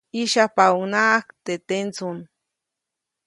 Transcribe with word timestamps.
ʼYĩsyajpaʼunhnaʼajk 0.13 1.27
teʼ 1.45 1.59
tendsuŋ. 1.67 2.15